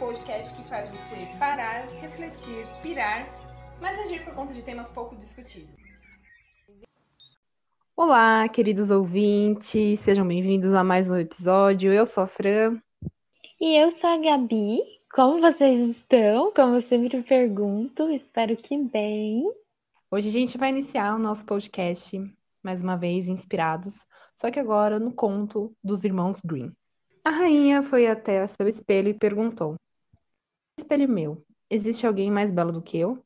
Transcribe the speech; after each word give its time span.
podcast 0.00 0.56
que 0.56 0.66
faz 0.66 0.90
você 0.90 1.28
parar, 1.38 1.86
refletir, 2.00 2.66
pirar, 2.80 3.28
mas 3.82 3.98
agir 3.98 4.24
por 4.24 4.34
conta 4.34 4.54
de 4.54 4.62
temas 4.62 4.90
pouco 4.90 5.14
discutidos. 5.14 5.70
Olá, 7.94 8.48
queridos 8.48 8.90
ouvintes, 8.90 10.00
sejam 10.00 10.26
bem-vindos 10.26 10.72
a 10.72 10.82
mais 10.82 11.10
um 11.10 11.16
episódio. 11.18 11.92
Eu 11.92 12.06
sou 12.06 12.24
a 12.24 12.26
Fran. 12.26 12.80
E 13.60 13.76
eu 13.76 13.92
sou 13.92 14.08
a 14.08 14.16
Gabi. 14.16 14.80
Como 15.12 15.38
vocês 15.38 15.94
estão? 15.94 16.50
Como 16.54 16.76
eu 16.76 16.88
sempre 16.88 17.22
pergunto, 17.22 18.10
espero 18.10 18.56
que 18.56 18.78
bem. 18.78 19.52
Hoje 20.10 20.30
a 20.30 20.32
gente 20.32 20.56
vai 20.56 20.70
iniciar 20.70 21.14
o 21.14 21.18
nosso 21.18 21.44
podcast, 21.44 22.18
mais 22.62 22.80
uma 22.80 22.96
vez, 22.96 23.28
inspirados, 23.28 24.06
só 24.34 24.50
que 24.50 24.58
agora 24.58 24.98
no 24.98 25.12
conto 25.12 25.70
dos 25.84 26.04
irmãos 26.04 26.40
Green. 26.40 26.72
A 27.22 27.28
rainha 27.28 27.82
foi 27.82 28.06
até 28.06 28.46
seu 28.46 28.66
espelho 28.66 29.10
e 29.10 29.14
perguntou: 29.14 29.76
Espelho 30.80 31.06
meu, 31.10 31.44
existe 31.68 32.06
alguém 32.06 32.30
mais 32.30 32.50
belo 32.50 32.72
do 32.72 32.80
que 32.80 32.96
eu? 32.96 33.22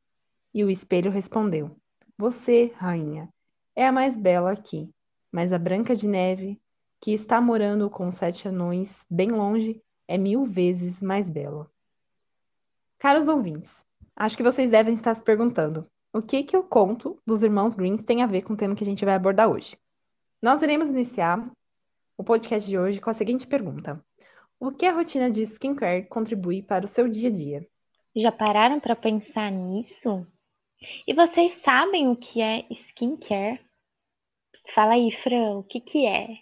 E 0.53 0.65
o 0.65 0.71
espelho 0.71 1.09
respondeu: 1.09 1.71
Você, 2.19 2.73
rainha, 2.75 3.29
é 3.77 3.87
a 3.87 3.93
mais 3.93 4.19
bela 4.19 4.51
aqui, 4.51 4.91
mas 5.31 5.53
a 5.53 5.59
Branca 5.59 5.95
de 5.95 6.09
Neve, 6.09 6.61
que 7.01 7.13
está 7.13 7.41
morando 7.41 7.89
com 7.89 8.11
sete 8.11 8.49
anões 8.49 9.07
bem 9.09 9.31
longe, 9.31 9.81
é 10.09 10.19
mil 10.19 10.45
vezes 10.45 11.01
mais 11.01 11.31
bela. 11.31 11.71
Caros 12.99 13.29
ouvintes, 13.29 13.87
acho 14.17 14.37
que 14.37 14.43
vocês 14.43 14.73
devem 14.73 14.93
estar 14.93 15.15
se 15.15 15.23
perguntando: 15.23 15.87
o 16.13 16.21
que 16.21 16.43
que 16.43 16.57
o 16.57 16.65
conto 16.65 17.17
dos 17.25 17.45
irmãos 17.45 17.73
Greens 17.73 18.03
tem 18.03 18.21
a 18.21 18.27
ver 18.27 18.43
com 18.43 18.55
o 18.55 18.57
tema 18.57 18.75
que 18.75 18.83
a 18.83 18.87
gente 18.87 19.05
vai 19.05 19.15
abordar 19.15 19.49
hoje? 19.49 19.79
Nós 20.43 20.61
iremos 20.61 20.89
iniciar 20.89 21.49
o 22.19 22.25
podcast 22.25 22.69
de 22.69 22.77
hoje 22.77 23.01
com 23.01 23.11
a 23.11 23.15
seguinte 23.15 23.47
pergunta: 23.47 24.05
O 24.65 24.73
que 24.73 24.87
a 24.87 24.95
rotina 24.95 25.31
de 25.31 25.43
skincare 25.43 26.07
contribui 26.07 26.63
para 26.63 26.87
o 26.87 26.89
seu 26.89 27.07
dia 27.07 27.29
a 27.29 27.33
dia? 27.33 27.67
Já 28.17 28.33
pararam 28.33 28.81
para 28.81 28.97
pensar 28.97 29.53
nisso? 29.53 30.27
E 31.07 31.13
vocês 31.13 31.61
sabem 31.63 32.09
o 32.09 32.17
que 32.17 32.41
é 32.41 32.65
skincare? 32.71 33.61
Fala 34.75 34.95
aí, 34.95 35.13
Fran, 35.23 35.59
o 35.59 35.63
que 35.65 35.83
que 35.83 36.07
é? 36.07 36.39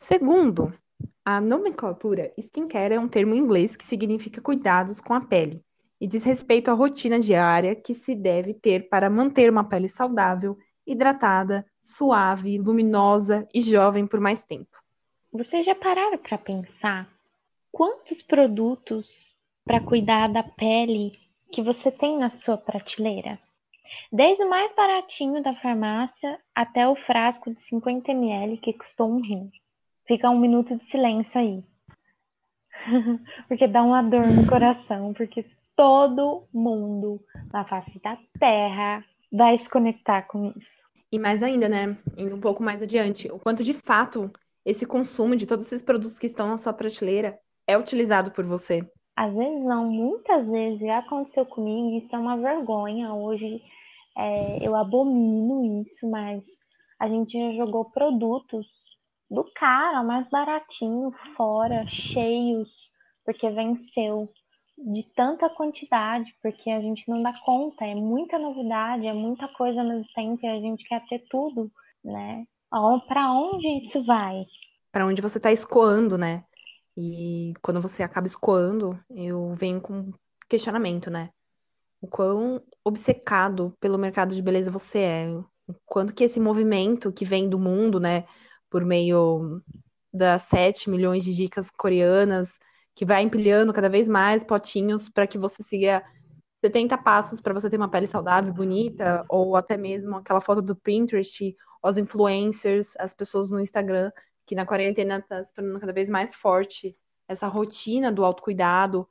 Segundo 0.00 0.76
a 1.24 1.40
nomenclatura, 1.40 2.34
skincare 2.36 2.94
é 2.94 2.98
um 2.98 3.06
termo 3.06 3.32
em 3.36 3.38
inglês 3.38 3.76
que 3.76 3.84
significa 3.84 4.40
cuidados 4.40 5.00
com 5.00 5.14
a 5.14 5.20
pele 5.20 5.64
e 6.00 6.06
diz 6.08 6.24
respeito 6.24 6.68
à 6.68 6.74
rotina 6.74 7.20
diária 7.20 7.76
que 7.76 7.94
se 7.94 8.12
deve 8.12 8.54
ter 8.54 8.88
para 8.88 9.08
manter 9.08 9.48
uma 9.48 9.62
pele 9.62 9.86
saudável 9.86 10.58
hidratada, 10.84 11.64
suave, 11.80 12.58
luminosa 12.58 13.46
e 13.54 13.60
jovem 13.60 14.04
por 14.04 14.18
mais 14.18 14.42
tempo. 14.42 14.83
Vocês 15.34 15.66
já 15.66 15.74
pararam 15.74 16.16
para 16.16 16.38
pensar 16.38 17.08
quantos 17.72 18.22
produtos 18.22 19.04
para 19.64 19.80
cuidar 19.80 20.28
da 20.28 20.44
pele 20.44 21.18
que 21.50 21.60
você 21.60 21.90
tem 21.90 22.16
na 22.16 22.30
sua 22.30 22.56
prateleira? 22.56 23.36
Desde 24.12 24.44
o 24.44 24.48
mais 24.48 24.72
baratinho 24.76 25.42
da 25.42 25.52
farmácia 25.56 26.38
até 26.54 26.86
o 26.86 26.94
frasco 26.94 27.52
de 27.52 27.60
50 27.62 28.12
ml 28.12 28.58
que 28.58 28.74
custou 28.74 29.10
um 29.10 29.20
rim. 29.20 29.50
Fica 30.06 30.30
um 30.30 30.38
minuto 30.38 30.76
de 30.76 30.88
silêncio 30.88 31.40
aí. 31.40 31.64
porque 33.48 33.66
dá 33.66 33.82
uma 33.82 34.02
dor 34.02 34.28
no 34.28 34.46
coração, 34.46 35.12
porque 35.14 35.44
todo 35.74 36.44
mundo 36.54 37.20
na 37.52 37.64
face 37.64 38.00
da 38.00 38.16
terra 38.38 39.04
vai 39.32 39.58
se 39.58 39.68
conectar 39.68 40.22
com 40.28 40.52
isso. 40.56 40.84
E 41.10 41.18
mais 41.18 41.42
ainda, 41.42 41.68
né? 41.68 41.98
Indo 42.16 42.36
um 42.36 42.40
pouco 42.40 42.62
mais 42.62 42.80
adiante, 42.80 43.28
o 43.32 43.38
quanto 43.40 43.64
de 43.64 43.74
fato 43.74 44.30
esse 44.64 44.86
consumo 44.86 45.36
de 45.36 45.46
todos 45.46 45.66
esses 45.66 45.82
produtos 45.82 46.18
que 46.18 46.26
estão 46.26 46.48
na 46.48 46.56
sua 46.56 46.72
prateleira 46.72 47.38
é 47.66 47.76
utilizado 47.76 48.30
por 48.30 48.44
você. 48.44 48.88
Às 49.16 49.32
vezes 49.32 49.64
não, 49.64 49.88
muitas 49.90 50.46
vezes 50.48 50.80
já 50.80 50.98
aconteceu 50.98 51.46
comigo, 51.46 51.98
isso 51.98 52.14
é 52.14 52.18
uma 52.18 52.36
vergonha. 52.36 53.14
Hoje 53.14 53.62
é, 54.16 54.66
eu 54.66 54.74
abomino 54.74 55.80
isso, 55.80 56.08
mas 56.08 56.42
a 56.98 57.08
gente 57.08 57.38
já 57.38 57.52
jogou 57.64 57.84
produtos 57.86 58.66
do 59.30 59.44
cara, 59.54 60.02
mais 60.02 60.28
baratinho, 60.28 61.12
fora, 61.36 61.86
cheios, 61.88 62.68
porque 63.24 63.48
venceu 63.50 64.30
de 64.76 65.04
tanta 65.14 65.48
quantidade, 65.48 66.34
porque 66.42 66.70
a 66.70 66.80
gente 66.80 67.08
não 67.08 67.22
dá 67.22 67.32
conta, 67.44 67.84
é 67.84 67.94
muita 67.94 68.38
novidade, 68.38 69.06
é 69.06 69.12
muita 69.12 69.46
coisa 69.48 69.80
ao 69.80 69.86
mesmo 69.86 70.06
tempo 70.14 70.44
e 70.44 70.48
a 70.48 70.60
gente 70.60 70.84
quer 70.84 71.04
ter 71.06 71.20
tudo, 71.30 71.70
né? 72.04 72.44
Para 73.06 73.32
onde 73.32 73.86
isso 73.86 74.04
vai? 74.04 74.44
Para 74.90 75.06
onde 75.06 75.22
você 75.22 75.38
está 75.38 75.52
escoando, 75.52 76.18
né? 76.18 76.44
E 76.96 77.52
quando 77.62 77.80
você 77.80 78.02
acaba 78.02 78.26
escoando, 78.26 78.98
eu 79.10 79.54
venho 79.54 79.80
com 79.80 80.12
questionamento, 80.48 81.10
né? 81.10 81.30
O 82.00 82.08
quão 82.08 82.60
obcecado 82.84 83.74
pelo 83.80 83.98
mercado 83.98 84.34
de 84.34 84.42
beleza 84.42 84.70
você 84.70 84.98
é, 84.98 85.30
o 85.66 85.74
quanto 85.86 86.14
que 86.14 86.24
esse 86.24 86.38
movimento 86.38 87.12
que 87.12 87.24
vem 87.24 87.48
do 87.48 87.58
mundo, 87.58 87.98
né, 87.98 88.24
por 88.68 88.84
meio 88.84 89.62
das 90.12 90.42
7 90.42 90.90
milhões 90.90 91.24
de 91.24 91.34
dicas 91.34 91.70
coreanas, 91.70 92.58
que 92.94 93.04
vai 93.04 93.22
empilhando 93.22 93.72
cada 93.72 93.88
vez 93.88 94.08
mais 94.08 94.44
potinhos 94.44 95.08
para 95.08 95.26
que 95.26 95.38
você 95.38 95.62
siga 95.62 96.04
70 96.64 96.96
passos 96.98 97.40
para 97.40 97.54
você 97.54 97.68
ter 97.68 97.76
uma 97.76 97.90
pele 97.90 98.06
saudável, 98.06 98.52
bonita, 98.52 99.24
ou 99.28 99.56
até 99.56 99.76
mesmo 99.76 100.16
aquela 100.16 100.40
foto 100.40 100.62
do 100.62 100.76
Pinterest, 100.76 101.54
os 101.90 101.98
influencers, 101.98 102.94
as 102.98 103.12
pessoas 103.12 103.50
no 103.50 103.60
Instagram, 103.60 104.10
que 104.46 104.54
na 104.54 104.66
quarentena 104.66 105.18
está 105.18 105.42
se 105.42 105.52
tornando 105.52 105.80
cada 105.80 105.92
vez 105.92 106.08
mais 106.08 106.34
forte 106.34 106.96
essa 107.28 107.46
rotina 107.46 108.10
do 108.10 108.24
autocuidado 108.24 109.08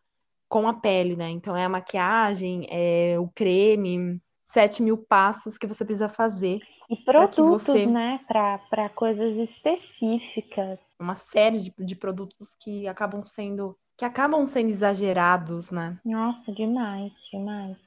com 0.47 0.67
a 0.67 0.73
pele, 0.73 1.15
né? 1.15 1.29
Então 1.29 1.55
é 1.55 1.65
a 1.65 1.69
maquiagem, 1.69 2.67
é 2.69 3.17
o 3.19 3.27
creme, 3.33 4.21
7 4.45 4.83
mil 4.83 4.97
passos 4.97 5.57
que 5.57 5.65
você 5.65 5.83
precisa 5.83 6.09
fazer. 6.09 6.59
E 6.89 6.97
produtos, 6.97 7.63
você... 7.63 7.85
né, 7.85 8.19
para 8.27 8.89
coisas 8.89 9.35
específicas. 9.37 10.77
Uma 10.99 11.15
série 11.15 11.61
de, 11.61 11.73
de 11.79 11.95
produtos 11.95 12.55
que 12.59 12.87
acabam 12.87 13.25
sendo 13.25 13.77
que 13.95 14.05
acabam 14.05 14.43
sendo 14.45 14.69
exagerados, 14.69 15.69
né? 15.69 15.95
Nossa, 16.03 16.51
demais, 16.51 17.11
demais. 17.31 17.77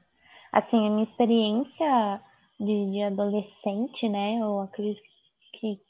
Assim, 0.52 0.86
a 0.86 0.90
minha 0.90 1.02
experiência 1.02 2.20
de, 2.58 2.90
de 2.90 3.02
adolescente, 3.02 4.08
né, 4.08 4.38
eu 4.40 4.60
acredito 4.60 5.02
que 5.52 5.80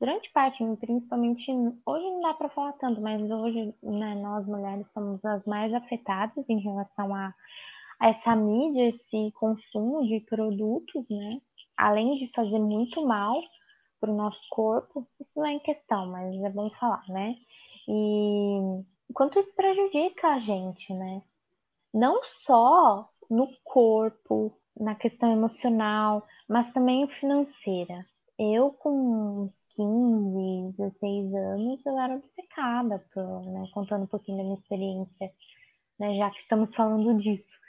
grande 0.00 0.30
parte, 0.30 0.64
principalmente 0.80 1.50
hoje 1.86 2.04
não 2.04 2.20
dá 2.22 2.34
para 2.34 2.48
falar 2.48 2.72
tanto, 2.74 3.00
mas 3.00 3.20
hoje, 3.30 3.74
né, 3.82 4.14
nós 4.14 4.46
mulheres 4.46 4.86
somos 4.92 5.24
as 5.24 5.44
mais 5.44 5.72
afetadas 5.74 6.48
em 6.48 6.58
relação 6.60 7.14
a, 7.14 7.34
a 8.00 8.08
essa 8.08 8.34
mídia, 8.34 8.88
esse 8.88 9.30
consumo 9.32 10.06
de 10.06 10.20
produtos, 10.20 11.04
né? 11.10 11.40
além 11.80 12.18
de 12.18 12.30
fazer 12.34 12.58
muito 12.58 13.04
mal 13.06 13.40
para 13.98 14.10
o 14.10 14.16
nosso 14.16 14.40
corpo, 14.50 15.06
isso 15.18 15.30
não 15.36 15.46
é 15.46 15.52
em 15.52 15.60
questão, 15.60 16.06
mas 16.06 16.34
é 16.42 16.50
bom 16.50 16.70
falar, 16.78 17.02
né? 17.08 17.36
E 17.88 18.82
quanto 19.14 19.38
isso 19.38 19.54
prejudica 19.54 20.28
a 20.28 20.40
gente, 20.40 20.92
né? 20.92 21.22
Não 21.92 22.20
só 22.44 23.08
no 23.30 23.48
corpo, 23.64 24.52
na 24.78 24.94
questão 24.94 25.32
emocional, 25.32 26.26
mas 26.48 26.72
também 26.72 27.08
financeira. 27.20 28.06
Eu, 28.38 28.70
com 28.72 29.50
15, 29.76 30.76
16 30.76 31.34
anos, 31.34 31.86
eu 31.86 31.98
era 31.98 32.14
obcecada, 32.16 33.04
por, 33.12 33.42
né, 33.46 33.64
contando 33.72 34.04
um 34.04 34.06
pouquinho 34.06 34.38
da 34.38 34.44
minha 34.44 34.56
experiência, 34.56 35.30
né, 35.98 36.16
já 36.16 36.30
que 36.30 36.40
estamos 36.40 36.74
falando 36.74 37.20
disso 37.20 37.60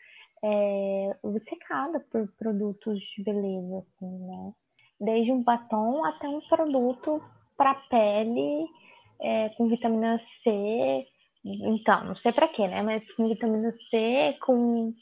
é, 0.44 1.16
obcecada 1.22 2.00
por 2.12 2.28
produtos 2.38 3.00
de 3.16 3.24
beleza, 3.24 3.80
assim, 3.80 4.18
né? 4.26 4.54
Desde 5.00 5.32
um 5.32 5.44
batom 5.44 6.04
até 6.06 6.28
um 6.28 6.42
produto 6.42 7.22
para 7.56 7.76
pele 7.76 8.66
é, 9.20 9.50
com 9.50 9.68
vitamina 9.68 10.20
C. 10.44 11.06
Então, 11.44 12.06
não 12.06 12.16
sei 12.16 12.32
para 12.32 12.48
quê, 12.48 12.68
né? 12.68 12.82
Mas 12.82 13.10
com 13.14 13.28
vitamina 13.28 13.74
C, 13.90 14.38
com, 14.42 14.94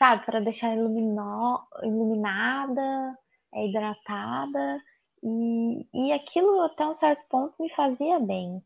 sabe, 0.00 0.24
para 0.24 0.40
deixar 0.40 0.74
ilumino, 0.74 1.60
iluminada, 1.84 3.16
é, 3.54 3.68
hidratada. 3.68 4.82
E, 5.22 5.86
e 5.94 6.12
aquilo 6.12 6.62
até 6.62 6.86
um 6.86 6.96
certo 6.96 7.22
ponto 7.28 7.54
me 7.60 7.70
fazia 7.74 8.18
bem. 8.18 8.60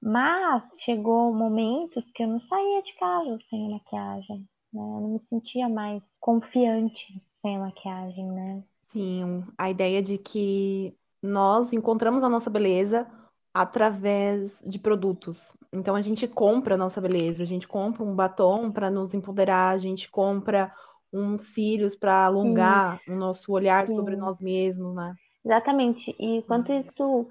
Mas 0.00 0.62
chegou 0.80 1.32
momentos 1.34 2.10
que 2.12 2.22
eu 2.22 2.28
não 2.28 2.40
saía 2.40 2.82
de 2.82 2.94
casa 2.94 3.38
sem 3.50 3.70
maquiagem 3.70 4.46
né? 4.76 4.82
Eu 4.82 5.00
não 5.00 5.08
me 5.08 5.20
sentia 5.20 5.68
mais 5.68 6.02
confiante 6.20 7.20
sem 7.40 7.56
a 7.56 7.60
maquiagem, 7.60 8.30
né? 8.30 8.62
Sim, 8.88 9.44
a 9.56 9.70
ideia 9.70 10.02
de 10.02 10.18
que 10.18 10.94
nós 11.22 11.72
encontramos 11.72 12.22
a 12.22 12.28
nossa 12.28 12.50
beleza 12.50 13.10
através 13.56 14.62
de 14.66 14.78
produtos. 14.78 15.56
Então 15.72 15.94
a 15.94 16.02
gente 16.02 16.28
compra 16.28 16.74
a 16.74 16.78
nossa 16.78 17.00
beleza, 17.00 17.42
a 17.42 17.46
gente 17.46 17.66
compra 17.66 18.02
um 18.02 18.14
batom 18.14 18.70
para 18.70 18.90
nos 18.90 19.14
empoderar, 19.14 19.70
a 19.70 19.78
gente 19.78 20.10
compra 20.10 20.70
uns 21.10 21.44
cílios 21.54 21.96
para 21.96 22.26
alongar 22.26 22.96
isso. 22.96 23.12
o 23.12 23.16
nosso 23.16 23.50
olhar 23.50 23.88
Sim. 23.88 23.96
sobre 23.96 24.14
nós 24.14 24.42
mesmos, 24.42 24.94
né? 24.94 25.14
Exatamente. 25.42 26.14
E 26.20 26.42
quanto 26.42 26.70
isso 26.70 27.26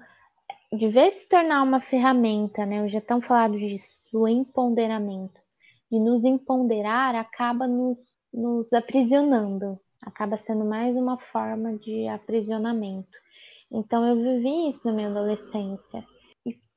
de 0.72 0.88
vez 0.88 1.14
se 1.14 1.28
tornar 1.28 1.62
uma 1.62 1.80
ferramenta, 1.80 2.66
né? 2.66 2.80
Eu 2.80 2.88
já 2.88 3.00
tão 3.00 3.20
falado 3.20 3.56
disso 3.56 3.86
do 4.12 4.26
empoderamento. 4.26 5.40
E 5.92 6.00
nos 6.00 6.24
empoderar 6.24 7.14
acaba 7.14 7.68
nos, 7.68 7.98
nos 8.34 8.72
aprisionando, 8.72 9.78
acaba 10.02 10.36
sendo 10.44 10.64
mais 10.64 10.96
uma 10.96 11.18
forma 11.18 11.74
de 11.74 12.08
aprisionamento. 12.08 13.16
Então 13.70 14.04
eu 14.04 14.16
vivi 14.16 14.70
isso 14.70 14.80
na 14.84 14.92
minha 14.92 15.08
adolescência. 15.08 16.04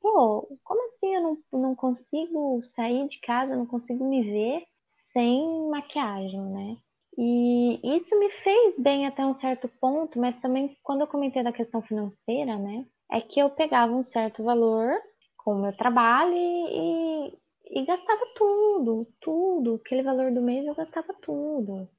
Pô, 0.01 0.48
como 0.63 0.81
assim 0.88 1.16
eu 1.16 1.22
não, 1.22 1.60
não 1.60 1.75
consigo 1.75 2.62
sair 2.63 3.07
de 3.07 3.19
casa, 3.22 3.56
não 3.56 3.66
consigo 3.66 4.04
me 4.07 4.24
ver 4.24 4.66
sem 4.86 5.69
maquiagem, 5.69 6.42
né? 6.42 6.78
E 7.18 7.96
isso 7.98 8.18
me 8.18 8.30
fez 8.44 8.75
bem 8.80 9.06
até 9.06 9.25
um 9.25 9.36
certo 9.36 9.68
ponto, 9.81 10.18
mas 10.19 10.40
também 10.40 10.78
quando 10.84 11.01
eu 11.01 11.07
comentei 11.07 11.44
da 11.44 11.51
questão 11.51 11.81
financeira, 11.81 12.57
né? 12.57 12.86
É 13.12 13.19
que 13.22 13.40
eu 13.40 13.50
pegava 13.50 13.94
um 13.94 14.06
certo 14.06 14.44
valor 14.44 14.90
com 15.38 15.54
o 15.56 15.62
meu 15.62 15.75
trabalho 15.75 16.34
e, 16.34 17.34
e, 17.74 17.81
e 17.81 17.86
gastava 17.86 18.22
tudo, 18.36 19.07
tudo. 19.22 19.75
Aquele 19.86 20.04
valor 20.04 20.31
do 20.31 20.42
mês 20.42 20.66
eu 20.66 20.75
gastava 20.75 21.13
tudo, 21.22 21.90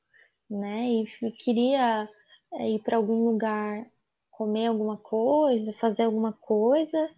né? 0.50 0.86
E, 0.88 1.04
e 1.22 1.32
queria 1.32 2.08
eh, 2.54 2.70
ir 2.72 2.80
para 2.82 2.96
algum 2.96 3.26
lugar 3.26 3.86
comer 4.30 4.66
alguma 4.68 4.96
coisa, 4.96 5.72
fazer 5.80 6.02
alguma 6.04 6.32
coisa, 6.32 7.10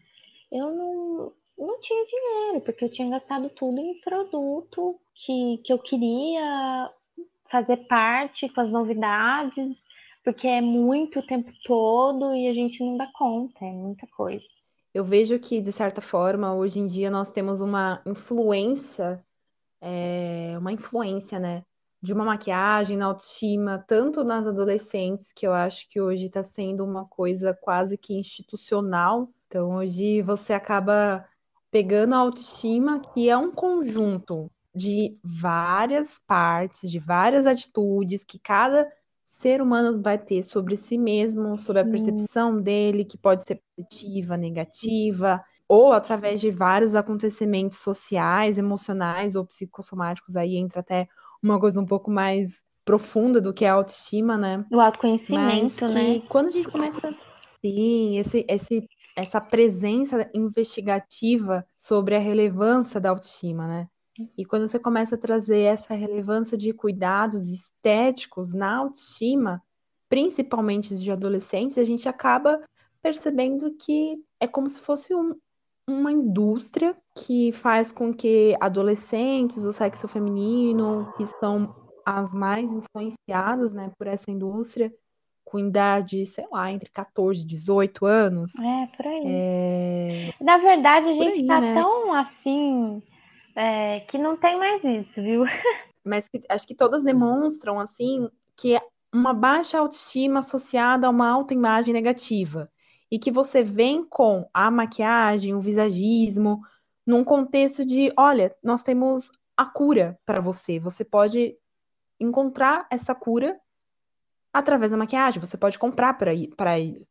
eu 0.53 0.71
não, 0.71 1.33
não 1.59 1.81
tinha 1.81 2.05
dinheiro, 2.05 2.61
porque 2.61 2.85
eu 2.85 2.93
tinha 2.93 3.09
gastado 3.11 3.49
tudo 3.51 3.81
em 3.81 3.99
produto 4.01 5.01
que, 5.15 5.59
que 5.65 5.73
eu 5.73 5.79
queria 5.79 6.91
fazer 7.51 7.79
parte 7.89 8.49
com 8.51 8.61
as 8.61 8.71
novidades, 8.71 9.77
porque 10.23 10.47
é 10.47 10.61
muito 10.61 11.19
o 11.19 11.27
tempo 11.27 11.51
todo 11.65 12.35
e 12.35 12.49
a 12.49 12.55
gente 12.55 12.83
não 12.85 12.97
dá 12.97 13.11
conta, 13.15 13.65
é 13.65 13.73
muita 13.73 14.07
coisa. 14.09 14.45
Eu 14.95 15.05
vejo 15.05 15.39
que, 15.39 15.61
de 15.61 15.73
certa 15.73 16.03
forma, 16.03 16.55
hoje 16.55 16.79
em 16.79 16.87
dia 16.87 17.11
nós 17.11 17.33
temos 17.33 17.61
uma 17.61 18.03
influência, 18.05 19.25
é, 19.81 20.55
uma 20.59 20.71
influência, 20.71 21.39
né, 21.39 21.65
de 22.03 22.13
uma 22.13 22.25
maquiagem 22.25 22.97
na 22.97 23.07
autoestima, 23.07 23.83
tanto 23.87 24.23
nas 24.23 24.47
adolescentes, 24.47 25.33
que 25.33 25.47
eu 25.47 25.53
acho 25.53 25.89
que 25.89 26.01
hoje 26.01 26.27
está 26.27 26.43
sendo 26.43 26.85
uma 26.85 27.07
coisa 27.07 27.55
quase 27.55 27.97
que 27.97 28.13
institucional. 28.15 29.29
Então, 29.53 29.75
hoje 29.75 30.23
você 30.23 30.55
acaba 30.55 31.27
pegando 31.71 32.15
a 32.15 32.19
autoestima, 32.19 33.03
que 33.13 33.29
é 33.29 33.37
um 33.37 33.53
conjunto 33.53 34.51
de 34.75 35.19
várias 35.23 36.19
partes, 36.27 36.91
de 36.91 36.99
várias 36.99 37.47
atitudes 37.47 38.25
que 38.25 38.39
cada 38.39 38.91
ser 39.29 39.61
humano 39.61 40.01
vai 40.01 40.17
ter 40.17 40.43
sobre 40.43 40.75
si 40.75 40.97
mesmo, 40.97 41.61
sobre 41.61 41.83
a 41.83 41.85
percepção 41.85 42.63
dele, 42.63 43.05
que 43.05 43.19
pode 43.19 43.43
ser 43.43 43.61
positiva, 43.77 44.39
negativa, 44.39 45.45
ou 45.69 45.93
através 45.93 46.41
de 46.41 46.51
vários 46.51 46.95
acontecimentos 46.95 47.79
sociais, 47.81 48.57
emocionais 48.57 49.35
ou 49.35 49.45
psicossomáticos, 49.45 50.35
aí 50.35 50.57
entra 50.57 50.81
até 50.81 51.07
uma 51.43 51.61
coisa 51.61 51.79
um 51.79 51.87
pouco 51.87 52.11
mais 52.11 52.63
profunda 52.87 53.39
do 53.39 53.53
que 53.53 53.67
a 53.67 53.75
autoestima, 53.75 54.39
né? 54.39 54.65
O 54.71 54.81
autoconhecimento, 54.81 55.85
Mas 55.85 55.93
né? 55.93 56.23
quando 56.31 56.47
a 56.47 56.51
gente 56.51 56.69
começa. 56.71 57.15
Sim, 57.61 58.19
esse, 58.19 58.45
esse, 58.49 58.89
essa 59.17 59.41
presença 59.41 60.31
investigativa 60.35 61.67
sobre 61.75 62.17
a 62.17 62.19
relevância 62.19 63.01
da 63.01 63.11
autoestima, 63.11 63.67
né? 63.67 63.89
E 64.37 64.45
quando 64.45 64.69
você 64.69 64.79
começa 64.79 65.15
a 65.15 65.19
trazer 65.19 65.61
essa 65.61 65.95
relevância 65.95 66.57
de 66.57 66.73
cuidados 66.73 67.51
estéticos 67.51 68.53
na 68.53 68.77
autoestima, 68.77 69.63
principalmente 70.09 70.95
de 70.95 71.11
adolescentes, 71.11 71.79
a 71.79 71.85
gente 71.85 72.09
acaba 72.09 72.63
percebendo 73.03 73.75
que 73.75 74.23
é 74.39 74.47
como 74.47 74.69
se 74.69 74.79
fosse 74.81 75.15
um, 75.15 75.35
uma 75.89 76.13
indústria 76.13 76.97
que 77.17 77.53
faz 77.53 77.91
com 77.91 78.13
que 78.13 78.57
adolescentes 78.61 79.63
do 79.63 79.73
sexo 79.73 80.07
feminino, 80.07 81.13
que 81.17 81.25
são 81.27 81.75
as 82.05 82.33
mais 82.33 82.71
influenciadas 82.71 83.73
né, 83.73 83.91
por 83.97 84.07
essa 84.07 84.31
indústria, 84.31 84.93
com 85.53 85.59
idade, 85.59 86.25
sei 86.25 86.47
lá, 86.51 86.73
entre 86.73 86.89
14 86.89 87.43
e 87.43 87.45
18 87.45 88.07
anos. 88.07 88.55
É, 88.55 88.87
por 88.97 89.07
aí. 89.07 89.23
É... 89.27 90.35
Na 90.41 90.57
verdade, 90.57 91.11
a 91.11 91.13
gente 91.13 91.41
aí, 91.41 91.47
tá 91.47 91.61
né? 91.61 91.75
tão 91.75 92.15
assim 92.15 93.03
é, 93.55 94.01
que 94.01 94.17
não 94.17 94.35
tem 94.35 94.59
mais 94.59 94.83
isso, 94.83 95.21
viu? 95.23 95.45
Mas 96.03 96.27
que, 96.27 96.43
acho 96.49 96.67
que 96.67 96.75
todas 96.75 97.05
demonstram, 97.05 97.79
assim, 97.79 98.31
que 98.57 98.75
é 98.75 98.81
uma 99.15 99.35
baixa 99.35 99.79
autoestima 99.79 100.39
associada 100.39 101.07
a 101.07 101.11
uma 101.11 101.29
autoimagem 101.29 101.93
negativa 101.93 102.71
e 103.11 103.19
que 103.19 103.31
você 103.31 103.63
vem 103.63 104.07
com 104.07 104.49
a 104.55 104.71
maquiagem, 104.71 105.55
o 105.55 105.61
visagismo, 105.61 106.63
num 107.07 107.23
contexto 107.23 107.85
de, 107.85 108.11
olha, 108.17 108.57
nós 108.65 108.83
temos 108.83 109.31
a 109.55 109.67
cura 109.67 110.19
para 110.25 110.41
você. 110.41 110.79
Você 110.79 111.05
pode 111.05 111.55
encontrar 112.19 112.87
essa 112.91 113.15
cura 113.15 113.61
através 114.53 114.93
da 114.93 114.99
maquiagem. 114.99 115.41
Você 115.41 115.57
pode 115.57 115.79
comprar 115.79 116.15
para 116.15 116.33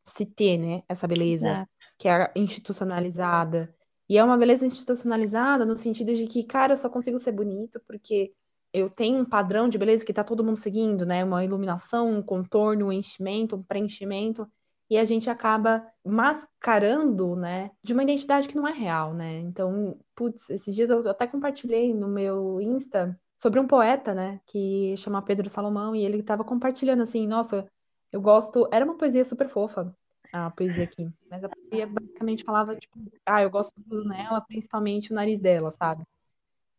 se 0.05 0.25
ter, 0.25 0.57
né, 0.57 0.83
essa 0.87 1.07
beleza 1.07 1.47
Exato. 1.47 1.69
que 1.97 2.07
é 2.07 2.31
institucionalizada. 2.35 3.73
E 4.07 4.17
é 4.17 4.23
uma 4.23 4.37
beleza 4.37 4.65
institucionalizada 4.65 5.65
no 5.65 5.77
sentido 5.77 6.13
de 6.13 6.27
que, 6.27 6.43
cara, 6.43 6.73
eu 6.73 6.77
só 6.77 6.89
consigo 6.89 7.17
ser 7.17 7.31
bonito 7.31 7.81
porque 7.87 8.33
eu 8.73 8.89
tenho 8.89 9.19
um 9.19 9.25
padrão 9.25 9.67
de 9.67 9.77
beleza 9.77 10.05
que 10.05 10.13
tá 10.13 10.23
todo 10.23 10.43
mundo 10.43 10.57
seguindo, 10.57 11.05
né? 11.05 11.23
Uma 11.23 11.43
iluminação, 11.43 12.09
um 12.09 12.21
contorno, 12.21 12.87
um 12.87 12.91
enchimento, 12.91 13.55
um 13.55 13.63
preenchimento 13.63 14.47
e 14.91 14.97
a 14.97 15.05
gente 15.05 15.29
acaba 15.29 15.87
mascarando, 16.05 17.33
né, 17.33 17.71
de 17.81 17.93
uma 17.93 18.03
identidade 18.03 18.45
que 18.49 18.57
não 18.57 18.67
é 18.67 18.73
real, 18.73 19.13
né? 19.13 19.39
Então, 19.39 19.97
putz, 20.13 20.49
esses 20.49 20.75
dias 20.75 20.89
eu 20.89 21.09
até 21.09 21.25
compartilhei 21.25 21.93
no 21.93 22.09
meu 22.09 22.59
Insta 22.59 23.17
sobre 23.41 23.59
um 23.59 23.65
poeta, 23.65 24.13
né, 24.13 24.39
que 24.45 24.95
chama 24.97 25.21
Pedro 25.23 25.49
Salomão, 25.49 25.95
e 25.95 26.05
ele 26.05 26.19
estava 26.19 26.43
compartilhando 26.43 27.01
assim, 27.01 27.25
nossa, 27.25 27.67
eu 28.11 28.21
gosto, 28.21 28.69
era 28.71 28.85
uma 28.85 28.95
poesia 28.95 29.25
super 29.25 29.49
fofa, 29.49 29.91
a 30.31 30.51
poesia 30.51 30.83
aqui, 30.83 31.09
mas 31.27 31.43
a 31.43 31.49
poesia 31.49 31.87
basicamente 31.87 32.43
falava, 32.43 32.75
tipo, 32.75 32.99
ah, 33.25 33.41
eu 33.41 33.49
gosto 33.49 33.73
tudo 33.81 34.07
nela, 34.07 34.39
principalmente 34.41 35.11
o 35.11 35.15
nariz 35.15 35.39
dela, 35.39 35.71
sabe? 35.71 36.03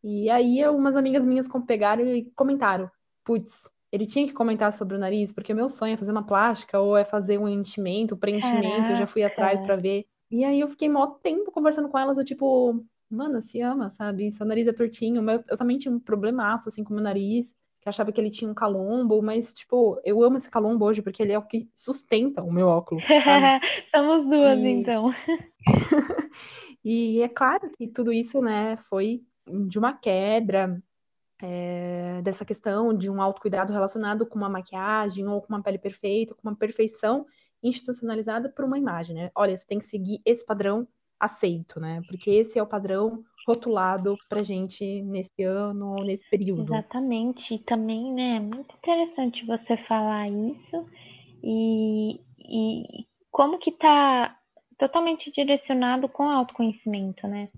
E 0.01 0.29
aí 0.29 0.65
umas 0.69 0.95
amigas 0.95 1.25
minhas 1.25 1.49
pegaram 1.67 2.01
e 2.01 2.31
comentaram, 2.33 2.89
putz, 3.25 3.69
ele 3.91 4.05
tinha 4.05 4.25
que 4.25 4.33
comentar 4.33 4.71
sobre 4.71 4.95
o 4.95 4.99
nariz, 4.99 5.33
porque 5.33 5.51
o 5.51 5.55
meu 5.55 5.67
sonho 5.67 5.95
é 5.95 5.97
fazer 5.97 6.11
uma 6.11 6.25
plástica 6.25 6.79
ou 6.79 6.95
é 6.95 7.03
fazer 7.03 7.37
um 7.37 7.47
enchimento, 7.47 8.15
preenchimento, 8.15 8.83
Caraca. 8.83 8.93
eu 8.93 8.95
já 8.95 9.07
fui 9.07 9.23
atrás 9.23 9.61
para 9.61 9.75
ver. 9.75 10.05
E 10.31 10.43
aí 10.43 10.61
eu 10.61 10.67
fiquei 10.67 10.89
mó 10.89 11.07
tempo 11.07 11.51
conversando 11.51 11.89
com 11.89 11.99
elas, 11.99 12.17
eu 12.17 12.25
tipo, 12.25 12.83
mano, 13.13 13.41
se 13.41 13.61
ama, 13.61 13.89
sabe? 13.89 14.31
Seu 14.31 14.45
nariz 14.45 14.67
é 14.67 14.73
tortinho. 14.73 15.21
Meu, 15.21 15.43
eu 15.47 15.57
também 15.57 15.77
tinha 15.77 15.93
um 15.93 15.99
problemaço, 15.99 16.69
assim, 16.69 16.83
com 16.83 16.91
o 16.91 16.95
meu 16.95 17.03
nariz, 17.03 17.55
que 17.81 17.89
achava 17.89 18.11
que 18.11 18.19
ele 18.19 18.29
tinha 18.29 18.49
um 18.49 18.53
calombo, 18.53 19.21
mas, 19.21 19.53
tipo, 19.53 19.99
eu 20.03 20.23
amo 20.23 20.37
esse 20.37 20.49
calombo 20.49 20.85
hoje, 20.85 21.01
porque 21.01 21.21
ele 21.21 21.33
é 21.33 21.37
o 21.37 21.45
que 21.45 21.69
sustenta 21.73 22.41
o 22.41 22.51
meu 22.51 22.67
óculos, 22.67 23.03
sabe? 23.05 23.65
Somos 23.93 24.29
duas, 24.29 24.57
e... 24.59 24.67
então. 24.67 25.13
e 26.83 27.21
é 27.21 27.29
claro 27.29 27.69
que 27.71 27.87
tudo 27.87 28.11
isso, 28.11 28.41
né, 28.41 28.77
foi 28.89 29.23
de 29.67 29.77
uma 29.77 29.93
quebra, 29.93 30.81
é, 31.41 32.21
dessa 32.21 32.45
questão 32.45 32.93
de 32.93 33.09
um 33.09 33.21
autocuidado 33.21 33.73
relacionado 33.73 34.25
com 34.25 34.37
uma 34.37 34.47
maquiagem 34.47 35.27
ou 35.27 35.41
com 35.41 35.53
uma 35.53 35.61
pele 35.61 35.77
perfeita, 35.77 36.33
com 36.33 36.47
uma 36.47 36.55
perfeição 36.55 37.25
institucionalizada 37.61 38.49
por 38.49 38.63
uma 38.63 38.77
imagem, 38.77 39.15
né? 39.15 39.31
Olha, 39.35 39.55
você 39.55 39.65
tem 39.65 39.79
que 39.79 39.85
seguir 39.85 40.21
esse 40.25 40.45
padrão 40.45 40.87
aceito, 41.23 41.79
né? 41.79 42.01
Porque 42.07 42.29
esse 42.29 42.57
é 42.59 42.63
o 42.63 42.67
padrão 42.67 43.23
rotulado 43.47 44.15
pra 44.29 44.43
gente 44.43 45.01
nesse 45.03 45.43
ano, 45.43 45.95
nesse 46.03 46.29
período. 46.29 46.73
Exatamente. 46.73 47.53
E 47.53 47.59
também, 47.59 48.13
né, 48.13 48.37
é 48.37 48.39
muito 48.39 48.75
interessante 48.75 49.45
você 49.45 49.77
falar 49.77 50.29
isso 50.29 50.85
e, 51.43 52.19
e 52.39 53.05
como 53.31 53.59
que 53.59 53.71
tá 53.71 54.37
totalmente 54.77 55.31
direcionado 55.31 56.07
com 56.09 56.29
autoconhecimento, 56.29 57.27
né? 57.27 57.49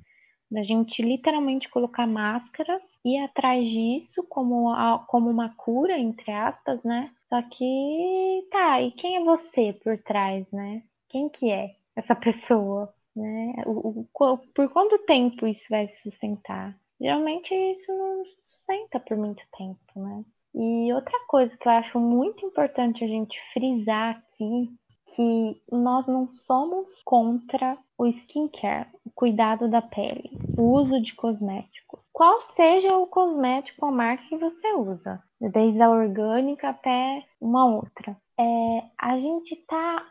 da 0.50 0.64
gente 0.64 1.02
literalmente 1.02 1.70
colocar 1.70 2.08
máscaras 2.08 2.82
e 3.04 3.18
atrás 3.18 3.64
disso 3.68 4.24
como, 4.30 4.74
como 5.08 5.30
uma 5.30 5.50
cura, 5.56 5.98
entre 5.98 6.32
aspas, 6.32 6.82
né? 6.84 7.12
Só 7.28 7.42
que, 7.42 8.48
tá, 8.52 8.82
e 8.82 8.92
quem 8.92 9.18
é 9.18 9.24
você 9.24 9.74
por 9.74 9.98
trás, 9.98 10.50
né? 10.52 10.84
Quem 11.10 11.30
que 11.30 11.52
é 11.52 11.76
essa 11.96 12.16
pessoa, 12.16 12.94
né? 13.16 13.54
O, 13.66 14.02
o, 14.02 14.38
por 14.54 14.70
quanto 14.70 14.98
tempo 15.06 15.48
isso 15.48 15.66
vai 15.70 15.88
sustentar? 15.88 16.78
Geralmente 17.00 17.54
isso 17.54 17.92
não 17.92 18.24
sustenta 18.26 19.00
por 19.00 19.18
muito 19.18 19.44
tempo, 19.58 19.80
né? 19.96 20.24
E 20.54 20.94
outra 20.94 21.20
coisa 21.28 21.56
que 21.58 21.68
eu 21.68 21.72
acho 21.74 22.00
muito 22.00 22.46
importante 22.46 23.04
a 23.04 23.08
gente 23.08 23.38
frisar 23.54 24.18
aqui 24.18 24.72
que 25.16 25.62
nós 25.72 26.06
não 26.08 26.28
somos 26.36 26.88
contra 27.04 27.78
o 27.98 28.06
skincare, 28.08 28.90
o 29.06 29.12
cuidado 29.12 29.70
da 29.70 29.82
pele, 29.82 30.30
o 30.58 30.74
uso 30.74 31.02
de 31.02 31.14
cosméticos. 31.16 32.02
Qual 32.12 32.42
seja 32.42 32.98
o 32.98 33.08
cosmético, 33.08 33.86
a 33.86 33.92
marca 33.92 34.24
que 34.28 34.38
você 34.38 34.74
usa, 34.74 35.22
desde 35.40 35.82
a 35.82 35.90
orgânica 35.90 36.70
até 36.70 37.24
uma 37.40 37.66
outra. 37.66 38.18
É, 38.38 38.84
a 38.98 39.18
gente 39.18 39.54
está 39.54 40.06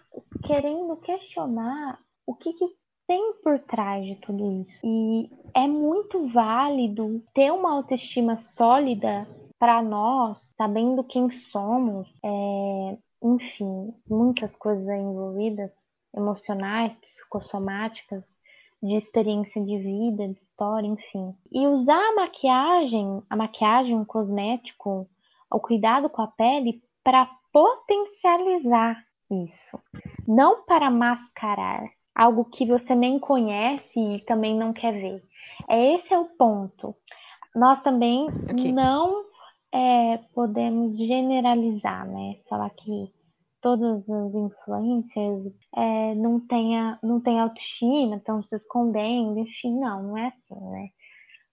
querendo 0.46 0.96
questionar 0.98 1.98
o 2.26 2.34
que, 2.34 2.52
que 2.54 2.64
tem 3.06 3.34
por 3.42 3.58
trás 3.60 4.04
de 4.04 4.16
tudo 4.16 4.62
isso. 4.62 4.78
E 4.84 5.30
é 5.54 5.66
muito 5.66 6.28
válido 6.28 7.22
ter 7.34 7.50
uma 7.52 7.72
autoestima 7.72 8.36
sólida 8.36 9.26
para 9.58 9.82
nós, 9.82 10.38
sabendo 10.56 11.04
quem 11.04 11.30
somos, 11.30 12.08
é, 12.24 12.98
enfim, 13.22 13.94
muitas 14.08 14.54
coisas 14.56 14.86
envolvidas, 14.88 15.72
emocionais, 16.14 16.96
psicossomáticas, 16.96 18.38
de 18.82 18.96
experiência 18.96 19.62
de 19.64 19.78
vida, 19.78 20.28
de 20.28 20.38
história, 20.40 20.86
enfim. 20.86 21.34
E 21.50 21.66
usar 21.66 21.98
a 21.98 22.14
maquiagem, 22.14 23.22
a 23.30 23.36
maquiagem, 23.36 23.96
um 23.96 24.04
cosmético, 24.04 25.08
o 25.50 25.60
cuidado 25.60 26.10
com 26.10 26.20
a 26.20 26.26
pele 26.26 26.82
para 27.02 27.30
potencializar 27.50 29.02
isso, 29.30 29.80
não 30.26 30.64
para 30.64 30.90
mascarar 30.90 31.88
algo 32.14 32.44
que 32.44 32.66
você 32.66 32.94
nem 32.94 33.18
conhece 33.18 33.98
e 33.98 34.20
também 34.24 34.56
não 34.56 34.72
quer 34.72 34.92
ver. 34.92 35.22
É 35.68 35.94
esse 35.94 36.12
é 36.12 36.18
o 36.18 36.26
ponto. 36.26 36.94
Nós 37.54 37.80
também 37.80 38.26
okay. 38.26 38.72
não 38.72 39.24
é, 39.72 40.18
podemos 40.34 40.96
generalizar, 40.96 42.06
né? 42.06 42.36
Falar 42.48 42.70
que 42.70 43.12
todas 43.60 44.08
as 44.08 44.34
influencers 44.34 45.52
é, 45.74 46.14
não 46.14 46.38
tenha 46.38 46.98
não 47.02 47.20
tem 47.20 47.40
autoestima, 47.40 48.16
estão 48.16 48.42
se 48.42 48.54
escondendo, 48.56 49.38
enfim, 49.38 49.78
não, 49.78 50.02
não 50.02 50.18
é 50.18 50.26
assim, 50.28 50.60
né? 50.70 50.88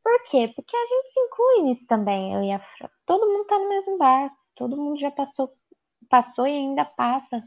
Por 0.04 0.24
quê? 0.30 0.52
Porque 0.56 0.76
a 0.76 0.88
gente 0.88 1.14
se 1.14 1.20
inclui 1.20 1.62
nisso 1.64 1.86
também, 1.88 2.34
eu 2.34 2.44
e 2.44 2.52
a 2.52 2.60
Fran. 2.60 2.90
Todo 3.06 3.28
mundo 3.28 3.46
tá 3.46 3.58
no 3.58 3.70
mesmo 3.70 3.98
barco, 3.98 4.36
todo 4.56 4.76
mundo 4.76 5.00
já 5.00 5.12
passou, 5.12 5.52
passou 6.10 6.46
e 6.48 6.52
ainda 6.52 6.84
passa 6.84 7.44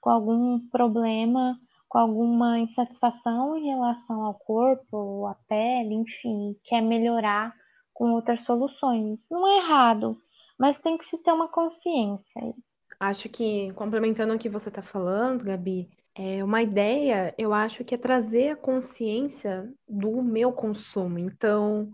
com 0.00 0.10
algum 0.10 0.60
problema, 0.68 1.58
com 1.88 1.98
alguma 1.98 2.58
insatisfação 2.58 3.56
em 3.56 3.66
relação 3.66 4.22
ao 4.22 4.34
corpo, 4.34 5.26
à 5.26 5.34
pele, 5.48 5.94
enfim, 5.94 6.56
quer 6.64 6.82
melhorar 6.82 7.54
com 7.94 8.12
outras 8.12 8.42
soluções. 8.42 9.24
Não 9.30 9.46
é 9.46 9.58
errado, 9.58 10.16
mas 10.58 10.78
tem 10.78 10.98
que 10.98 11.06
se 11.06 11.16
ter 11.18 11.32
uma 11.32 11.48
consciência. 11.48 12.54
Acho 13.00 13.28
que, 13.28 13.72
complementando 13.72 14.34
o 14.34 14.38
que 14.38 14.48
você 14.48 14.68
está 14.68 14.82
falando, 14.82 15.44
Gabi, 15.44 15.88
é 16.14 16.42
uma 16.42 16.62
ideia, 16.62 17.32
eu 17.38 17.54
acho 17.54 17.84
que 17.84 17.94
é 17.94 17.98
trazer 17.98 18.50
a 18.50 18.56
consciência 18.56 19.72
do 19.88 20.20
meu 20.20 20.52
consumo. 20.52 21.18
Então, 21.18 21.90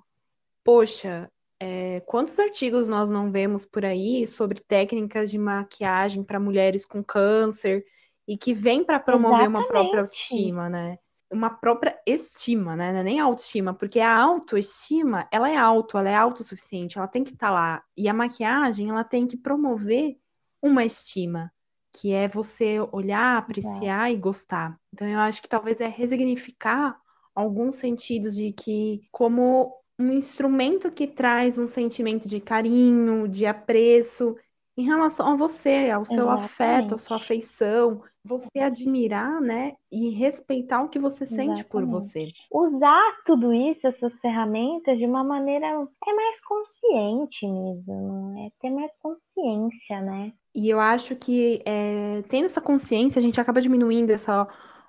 poxa, 0.65 1.31
é, 1.61 2.01
quantos 2.01 2.39
artigos 2.39 2.89
nós 2.89 3.11
não 3.11 3.31
vemos 3.31 3.65
por 3.67 3.85
aí 3.85 4.27
sobre 4.27 4.61
técnicas 4.61 5.31
de 5.31 5.39
maquiagem 5.39 6.25
para 6.25 6.41
mulheres 6.41 6.85
com 6.85 7.05
câncer 7.05 7.85
e 8.26 8.37
que 8.37 8.54
vem 8.54 8.85
para 8.85 8.99
promover 8.99 9.40
Exatamente. 9.40 9.57
uma 9.57 9.66
própria 9.66 10.00
autoestima, 10.00 10.69
né? 10.69 10.99
Uma 11.31 11.50
própria 11.50 11.99
estima, 12.07 12.76
né? 12.76 12.93
Não 12.93 13.00
é 13.00 13.02
nem 13.02 13.21
autoestima, 13.21 13.75
porque 13.75 14.00
a 14.00 14.16
autoestima, 14.16 15.26
ela 15.31 15.50
é 15.50 15.57
auto, 15.57 15.99
ela 15.99 16.11
é 16.11 16.14
autossuficiente, 16.14 16.97
ela 16.97 17.09
tem 17.09 17.25
que 17.25 17.31
estar 17.31 17.49
tá 17.49 17.52
lá. 17.52 17.83
E 17.97 18.09
a 18.09 18.14
maquiagem, 18.14 18.88
ela 18.88 19.04
tem 19.04 19.26
que 19.26 19.37
promover 19.37 20.16
uma 20.62 20.85
estima, 20.85 21.52
que 21.93 22.12
é 22.12 22.28
você 22.28 22.78
olhar, 22.93 23.38
apreciar 23.38 24.11
é. 24.11 24.14
e 24.14 24.16
gostar. 24.16 24.78
Então 24.93 25.07
eu 25.07 25.19
acho 25.19 25.43
que 25.43 25.49
talvez 25.49 25.81
é 25.81 25.87
resignificar 25.87 26.99
alguns 27.35 27.75
sentidos 27.75 28.37
de 28.37 28.52
que 28.52 29.02
como 29.11 29.75
um 29.99 30.11
instrumento 30.11 30.90
que 30.90 31.07
traz 31.07 31.59
um 31.59 31.66
sentimento 31.66 32.28
de 32.28 32.40
carinho, 32.40 33.28
de 33.28 33.47
apreço 33.47 34.37
em 34.76 34.85
relação 34.85 35.33
a 35.33 35.37
você, 35.37 35.90
ao 35.90 36.04
seu 36.04 36.25
Exatamente. 36.25 36.45
afeto, 36.45 36.95
à 36.95 36.99
sua 36.99 37.16
afeição, 37.16 38.02
você 38.25 38.59
admirar, 38.59 39.40
né, 39.40 39.75
e 39.93 40.11
respeitar 40.11 40.83
o 40.83 40.88
que 40.88 40.99
você 40.99 41.25
Exatamente. 41.25 41.59
sente 41.59 41.69
por 41.69 41.85
você. 41.87 42.33
Usar 42.50 43.16
tudo 43.26 43.52
isso, 43.52 43.87
essas 43.87 44.19
ferramentas, 44.19 44.99
de 44.99 45.07
uma 45.07 45.23
maneira 45.23 45.66
é 45.66 46.12
mais 46.14 46.40
consciente 46.40 47.47
mesmo, 47.47 48.35
é 48.38 48.50
ter 48.61 48.71
mais 48.71 48.90
consciência, 49.00 50.00
né? 50.00 50.33
E 50.54 50.69
eu 50.69 50.81
acho 50.81 51.16
que 51.16 51.61
é, 51.66 52.23
tendo 52.28 52.47
essa 52.47 52.61
consciência, 52.61 53.19
a 53.19 53.23
gente 53.23 53.40
acaba 53.40 53.61
diminuindo 53.61 54.11
essa 54.11 54.49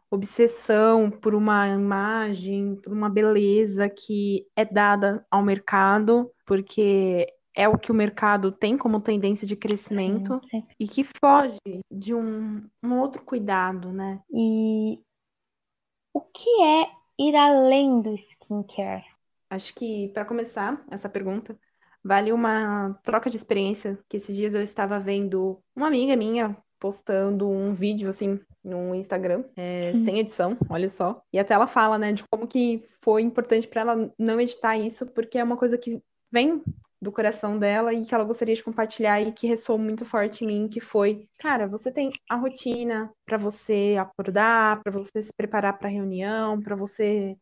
obsessão 0.10 1.10
por 1.10 1.36
uma 1.36 1.68
imagem, 1.68 2.76
por 2.76 2.94
uma 2.94 3.10
beleza 3.10 3.90
que 3.90 4.48
é 4.56 4.64
dada 4.64 5.26
ao 5.30 5.44
mercado, 5.44 6.32
porque 6.46 7.28
é 7.56 7.68
o 7.70 7.78
que 7.78 7.92
o 7.92 7.96
mercado 7.96 8.52
tem 8.52 8.78
como 8.78 9.00
tendência 9.00 9.48
de 9.48 9.56
crescimento 9.56 10.42
sim, 10.44 10.62
sim. 10.62 10.68
e 10.80 10.88
que 10.88 11.04
foge 11.04 11.58
de 11.90 12.14
um, 12.14 12.68
um 12.84 13.00
outro 13.00 13.24
cuidado, 13.24 13.92
né? 13.92 14.20
E 14.30 15.00
o 16.14 16.22
que 16.22 16.50
é 16.62 16.90
ir 17.18 17.36
além 17.36 18.02
do 18.02 18.14
skincare? 18.16 19.06
Acho 19.50 19.74
que, 19.74 20.10
para 20.10 20.26
começar 20.26 20.84
essa 20.92 21.08
pergunta, 21.08 21.58
vale 22.04 22.32
uma 22.34 23.00
troca 23.04 23.30
de 23.30 23.38
experiência, 23.38 23.98
que 24.10 24.18
esses 24.18 24.36
dias 24.36 24.54
eu 24.54 24.62
estava 24.62 25.00
vendo 25.00 25.62
uma 25.76 25.88
amiga 25.88 26.16
minha 26.16 26.58
postando 26.78 27.50
um 27.50 27.74
vídeo, 27.74 28.10
assim, 28.10 28.40
no 28.64 28.94
Instagram, 28.94 29.46
é, 29.56 29.94
hum. 29.96 30.04
sem 30.04 30.20
edição, 30.20 30.58
olha 30.70 30.90
só. 30.90 31.22
E 31.32 31.40
até 31.40 31.54
ela 31.54 31.68
fala, 31.68 31.98
né, 31.98 32.12
de 32.12 32.24
como 32.30 32.48
que 32.48 32.84
foi 33.02 33.22
importante 33.22 33.68
para 33.68 33.82
ela 33.82 34.14
não 34.20 34.42
editar 34.42 34.78
isso, 34.78 35.06
porque 35.08 35.38
é 35.38 35.44
uma 35.44 35.58
coisa 35.58 35.78
que 35.78 36.02
vem 36.32 36.62
do 37.02 37.12
coração 37.12 37.60
dela 37.60 37.94
e 37.94 38.06
que 38.06 38.16
ela 38.16 38.24
gostaria 38.24 38.56
de 38.56 38.64
compartilhar 38.64 39.22
e 39.22 39.32
que 39.32 39.48
ressoou 39.48 39.78
muito 39.78 40.06
forte 40.06 40.44
em 40.44 40.48
mim, 40.48 40.68
que 40.68 40.80
foi, 40.80 41.28
cara, 41.40 41.68
você 41.68 41.92
tem 41.92 42.12
a 42.30 42.36
rotina 42.36 43.12
para 43.26 43.38
você 43.38 43.96
acordar, 44.00 44.82
para 44.82 44.92
você 44.92 45.22
se 45.22 45.32
preparar 45.36 45.78
para 45.78 45.90
reunião, 45.90 46.62
para 46.62 46.76
você 46.76 47.38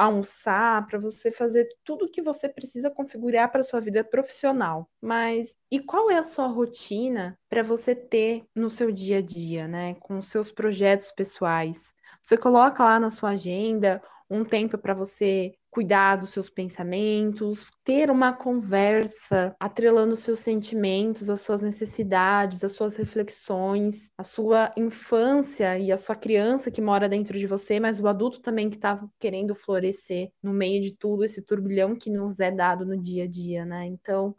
almoçar, 0.00 0.86
para 0.86 0.98
você 0.98 1.30
fazer 1.30 1.68
tudo 1.84 2.10
que 2.10 2.22
você 2.22 2.48
precisa 2.48 2.90
configurar 2.90 3.52
para 3.52 3.62
sua 3.62 3.80
vida 3.80 4.02
profissional. 4.02 4.88
Mas 5.00 5.54
e 5.70 5.78
qual 5.78 6.10
é 6.10 6.16
a 6.16 6.22
sua 6.22 6.46
rotina 6.46 7.38
para 7.50 7.62
você 7.62 7.94
ter 7.94 8.44
no 8.54 8.70
seu 8.70 8.90
dia 8.90 9.18
a 9.18 9.22
dia, 9.22 9.68
né, 9.68 9.94
com 9.96 10.18
os 10.18 10.28
seus 10.28 10.50
projetos 10.50 11.12
pessoais? 11.12 11.92
Você 12.22 12.36
coloca 12.36 12.82
lá 12.82 12.98
na 12.98 13.10
sua 13.10 13.30
agenda 13.30 14.02
um 14.30 14.42
tempo 14.42 14.78
para 14.78 14.94
você 14.94 15.54
cuidar 15.70 16.16
dos 16.16 16.30
seus 16.30 16.50
pensamentos, 16.50 17.70
ter 17.84 18.10
uma 18.10 18.32
conversa 18.32 19.54
atrelando 19.58 20.16
seus 20.16 20.40
sentimentos, 20.40 21.30
as 21.30 21.40
suas 21.40 21.62
necessidades, 21.62 22.64
as 22.64 22.72
suas 22.72 22.96
reflexões, 22.96 24.10
a 24.18 24.24
sua 24.24 24.72
infância 24.76 25.78
e 25.78 25.92
a 25.92 25.96
sua 25.96 26.16
criança 26.16 26.70
que 26.70 26.80
mora 26.80 27.08
dentro 27.08 27.38
de 27.38 27.46
você, 27.46 27.78
mas 27.78 28.00
o 28.00 28.08
adulto 28.08 28.40
também 28.40 28.68
que 28.68 28.76
está 28.76 29.00
querendo 29.18 29.54
florescer 29.54 30.32
no 30.42 30.52
meio 30.52 30.82
de 30.82 30.96
tudo 30.96 31.24
esse 31.24 31.40
turbilhão 31.40 31.94
que 31.94 32.10
nos 32.10 32.40
é 32.40 32.50
dado 32.50 32.84
no 32.84 32.98
dia 32.98 33.24
a 33.24 33.28
dia, 33.28 33.64
né? 33.64 33.86
Então, 33.86 34.34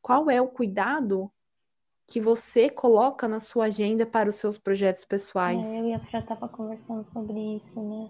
qual 0.00 0.30
é 0.30 0.40
o 0.40 0.48
cuidado 0.48 1.30
que 2.06 2.20
você 2.20 2.68
coloca 2.70 3.26
na 3.26 3.40
sua 3.40 3.66
agenda 3.66 4.06
para 4.06 4.28
os 4.28 4.36
seus 4.36 4.56
projetos 4.56 5.04
pessoais? 5.04 5.64
É, 5.64 5.94
eu 5.94 6.00
Fran 6.00 6.20
estava 6.20 6.48
conversando 6.48 7.04
sobre 7.12 7.56
isso, 7.56 7.80
né? 7.80 8.08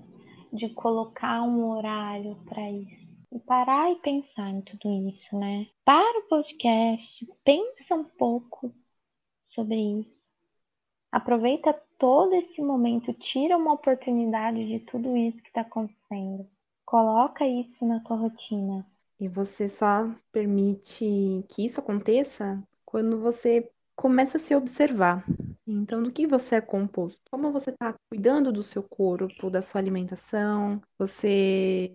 De 0.52 0.68
colocar 0.70 1.42
um 1.42 1.68
horário 1.70 2.36
para 2.46 2.70
isso. 2.70 3.08
E 3.32 3.38
parar 3.38 3.92
e 3.92 3.96
pensar 3.96 4.50
em 4.50 4.60
tudo 4.62 5.08
isso, 5.08 5.38
né? 5.38 5.66
Para 5.84 6.20
o 6.20 6.28
podcast, 6.28 7.28
pensa 7.44 7.94
um 7.94 8.04
pouco 8.04 8.74
sobre 9.50 9.76
isso. 10.00 10.20
Aproveita 11.12 11.72
todo 11.98 12.34
esse 12.34 12.60
momento, 12.60 13.12
tira 13.12 13.56
uma 13.56 13.74
oportunidade 13.74 14.66
de 14.66 14.80
tudo 14.80 15.16
isso 15.16 15.40
que 15.42 15.48
está 15.48 15.60
acontecendo. 15.60 16.48
Coloca 16.84 17.46
isso 17.46 17.84
na 17.84 18.00
tua 18.00 18.16
rotina. 18.16 18.86
E 19.18 19.28
você 19.28 19.68
só 19.68 20.10
permite 20.32 21.44
que 21.48 21.64
isso 21.64 21.78
aconteça 21.78 22.62
quando 22.84 23.20
você 23.20 23.70
começa 23.94 24.38
a 24.38 24.40
se 24.40 24.54
observar. 24.54 25.24
Então, 25.70 26.02
do 26.02 26.10
que 26.10 26.26
você 26.26 26.56
é 26.56 26.60
composto? 26.60 27.20
Como 27.30 27.52
você 27.52 27.70
está 27.70 27.94
cuidando 28.08 28.52
do 28.52 28.62
seu 28.62 28.82
corpo, 28.82 29.48
da 29.48 29.62
sua 29.62 29.80
alimentação? 29.80 30.80
Você 30.98 31.94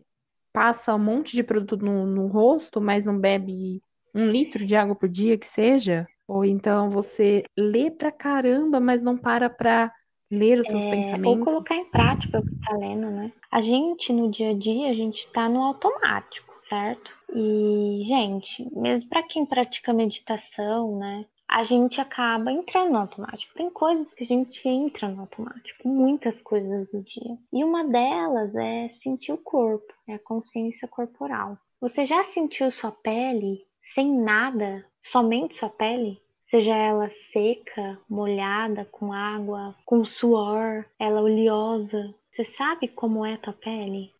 passa 0.54 0.96
um 0.96 1.00
monte 1.00 1.34
de 1.34 1.44
produto 1.44 1.78
no, 1.78 2.06
no 2.06 2.28
rosto, 2.28 2.80
mas 2.80 3.06
não 3.06 3.20
bebe 3.20 3.82
um 4.14 4.30
litro 4.30 4.66
de 4.66 4.76
água 4.76 4.96
por 4.96 5.10
dia 5.10 5.38
que 5.38 5.46
seja? 5.46 6.08
Ou 6.28 6.46
então 6.46 6.90
você 6.90 7.44
lê 7.58 7.92
pra 7.92 8.12
caramba, 8.12 8.80
mas 8.80 9.04
não 9.04 9.18
para 9.18 9.50
pra 9.50 9.92
ler 10.32 10.60
os 10.60 10.68
seus 10.68 10.84
é, 10.86 10.90
pensamentos? 10.90 11.40
Ou 11.40 11.46
colocar 11.46 11.76
em 11.76 11.86
prática 11.92 12.40
o 12.40 12.44
que 12.44 12.52
tá 12.66 12.78
lendo, 12.78 13.12
né? 13.12 13.32
A 13.52 13.62
gente, 13.62 14.14
no 14.14 14.32
dia 14.32 14.52
a 14.52 14.54
dia, 14.54 14.90
a 14.90 14.94
gente 14.94 15.28
tá 15.32 15.50
no 15.50 15.62
automático, 15.62 16.54
certo? 16.70 17.12
E, 17.36 18.04
gente, 18.08 18.68
mesmo 18.74 19.10
para 19.10 19.24
quem 19.24 19.46
pratica 19.46 19.94
meditação, 19.94 20.98
né? 20.98 21.26
A 21.56 21.64
gente 21.64 22.02
acaba 22.02 22.52
entrando 22.52 22.92
no 22.92 22.98
automático. 22.98 23.54
Tem 23.54 23.70
coisas 23.70 24.14
que 24.14 24.26
a 24.26 24.28
gente 24.28 24.68
entra 24.68 25.08
no 25.08 25.22
automático, 25.22 25.88
muitas 25.88 26.42
coisas 26.42 26.86
do 26.92 27.02
dia. 27.02 27.38
E 27.54 27.64
uma 27.64 27.86
delas 27.86 28.54
é 28.54 28.90
sentir 28.90 29.32
o 29.32 29.38
corpo, 29.38 29.94
é 30.06 30.16
a 30.16 30.20
consciência 30.20 30.86
corporal. 30.86 31.58
Você 31.80 32.06
já 32.06 32.26
sentiu 32.26 32.70
sua 32.74 32.92
pele 32.92 33.64
sem 33.94 34.20
nada, 34.20 34.86
somente 35.14 35.58
sua 35.58 35.70
pele? 35.70 36.20
Seja 36.52 36.76
ela 36.76 37.10
seca, 37.10 38.02
molhada, 38.10 38.84
com 38.92 39.14
água, 39.14 39.74
com 39.86 40.04
suor, 40.04 40.86
ela 41.00 41.22
oleosa. 41.22 42.14
Você 42.34 42.44
sabe 42.44 42.90
como 42.90 43.26
é 43.26 43.36
a 43.36 43.38
tua 43.38 43.54
pele? 43.54 44.12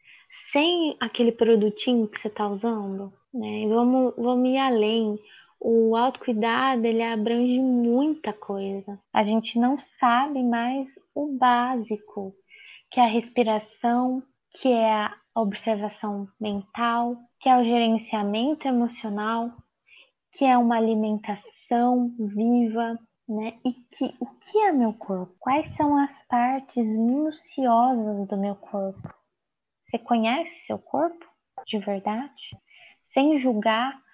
Sem 0.54 0.96
aquele 1.02 1.34
produtinho 1.34 2.08
que 2.08 2.22
você 2.22 2.30
está 2.30 2.48
usando, 2.48 3.12
né? 3.34 3.68
Vamos, 3.68 4.14
vamos 4.16 4.50
ir 4.50 4.58
além. 4.58 5.20
O 5.60 5.96
autocuidado, 5.96 6.86
ele 6.86 7.02
abrange 7.02 7.60
muita 7.60 8.34
coisa. 8.34 9.00
A 9.14 9.24
gente 9.24 9.58
não 9.58 9.80
sabe 10.00 10.44
mais 10.44 10.88
o 11.14 11.38
básico, 11.38 12.34
que 12.92 13.00
é 13.00 13.04
a 13.04 13.10
respiração, 13.10 14.22
que 14.62 14.70
é 14.70 14.92
a 14.92 15.16
observação 15.36 16.28
mental, 16.40 17.18
que 17.40 17.50
é 17.50 17.58
o 17.58 17.64
gerenciamento 17.64 18.68
emocional, 18.68 19.52
que 20.34 20.46
é 20.46 20.58
uma 20.58 20.78
alimentação 20.78 22.14
viva, 22.20 23.00
né? 23.28 23.58
E 23.66 23.74
que 23.74 24.16
o 24.20 24.26
que 24.26 24.58
é 24.60 24.72
meu 24.72 24.94
corpo? 24.94 25.36
Quais 25.40 25.74
são 25.76 25.98
as 25.98 26.24
partes 26.28 26.88
minuciosas 26.88 28.28
do 28.28 28.38
meu 28.38 28.56
corpo? 28.56 29.14
Você 29.86 30.00
conhece 30.00 30.66
seu 30.68 30.78
corpo 30.78 31.26
de 31.66 31.80
verdade? 31.80 32.58
Sem 33.14 33.40
julgar 33.40 34.05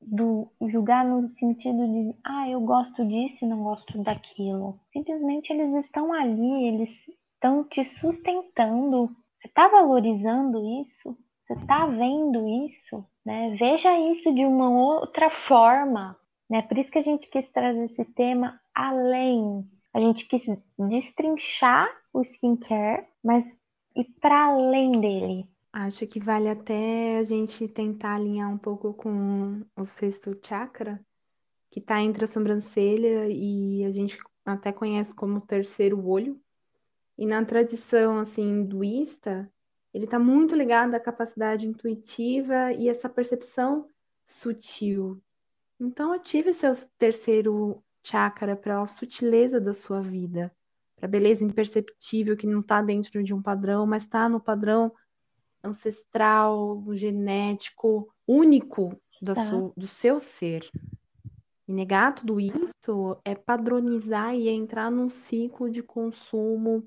do 0.00 0.50
julgar 0.66 1.04
no 1.04 1.28
sentido 1.30 1.86
de 1.86 2.14
ah, 2.24 2.48
eu 2.48 2.60
gosto 2.60 3.06
disso 3.06 3.44
e 3.44 3.48
não 3.48 3.62
gosto 3.62 4.02
daquilo. 4.02 4.78
Simplesmente 4.92 5.52
eles 5.52 5.84
estão 5.84 6.12
ali, 6.12 6.66
eles 6.66 6.90
estão 7.34 7.64
te 7.64 7.84
sustentando. 8.00 9.08
Você 9.40 9.48
está 9.48 9.68
valorizando 9.68 10.64
isso? 10.82 11.16
Você 11.46 11.54
está 11.54 11.86
vendo 11.86 12.46
isso? 12.66 13.04
Né? 13.24 13.56
Veja 13.58 13.98
isso 14.12 14.32
de 14.34 14.44
uma 14.44 14.70
outra 14.70 15.30
forma. 15.46 16.16
Né? 16.50 16.62
Por 16.62 16.78
isso 16.78 16.90
que 16.90 16.98
a 16.98 17.02
gente 17.02 17.28
quis 17.28 17.48
trazer 17.50 17.84
esse 17.84 18.04
tema 18.14 18.60
além. 18.74 19.64
A 19.94 20.00
gente 20.00 20.26
quis 20.26 20.44
destrinchar 20.78 21.88
o 22.12 22.22
skincare, 22.22 23.06
mas 23.24 23.44
ir 23.96 24.04
para 24.20 24.46
além 24.46 24.92
dele. 24.92 25.48
Acho 25.80 26.06
que 26.06 26.18
vale 26.18 26.48
até 26.48 27.18
a 27.18 27.22
gente 27.22 27.68
tentar 27.68 28.16
alinhar 28.16 28.50
um 28.52 28.58
pouco 28.58 28.92
com 28.94 29.64
o 29.76 29.84
sexto 29.84 30.36
chakra, 30.42 31.00
que 31.70 31.78
está 31.78 32.00
entre 32.00 32.24
a 32.24 32.26
sobrancelha 32.26 33.28
e 33.28 33.84
a 33.84 33.90
gente 33.92 34.18
até 34.44 34.72
conhece 34.72 35.14
como 35.14 35.40
terceiro 35.40 36.04
olho. 36.04 36.40
E 37.16 37.26
na 37.26 37.44
tradição 37.44 38.18
assim 38.18 38.42
hinduísta, 38.42 39.50
ele 39.94 40.04
está 40.04 40.18
muito 40.18 40.54
ligado 40.54 40.94
à 40.94 41.00
capacidade 41.00 41.66
intuitiva 41.66 42.72
e 42.72 42.88
essa 42.88 43.08
percepção 43.08 43.88
sutil 44.24 45.22
então, 45.80 46.12
ative 46.12 46.52
seu 46.52 46.72
terceiro 46.98 47.82
chakra 48.02 48.56
para 48.56 48.82
a 48.82 48.86
sutileza 48.86 49.60
da 49.60 49.72
sua 49.72 50.00
vida, 50.00 50.52
para 50.96 51.06
a 51.06 51.10
beleza 51.10 51.44
imperceptível 51.44 52.36
que 52.36 52.48
não 52.48 52.60
está 52.60 52.82
dentro 52.82 53.22
de 53.22 53.32
um 53.32 53.40
padrão, 53.40 53.86
mas 53.86 54.02
está 54.02 54.28
no 54.28 54.40
padrão 54.40 54.92
ancestral, 55.68 56.82
genético, 56.94 58.08
único 58.26 59.00
tá. 59.24 59.34
Su, 59.34 59.72
do 59.76 59.86
seu 59.86 60.20
ser. 60.20 60.68
E 61.66 61.72
negar 61.72 62.14
tudo 62.14 62.40
isso 62.40 63.18
é 63.24 63.34
padronizar 63.34 64.34
e 64.34 64.48
entrar 64.48 64.90
num 64.90 65.10
ciclo 65.10 65.70
de 65.70 65.82
consumo 65.82 66.86